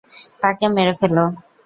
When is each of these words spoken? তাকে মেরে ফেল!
তাকে 0.41 0.65
মেরে 0.75 0.93
ফেল! 0.99 1.15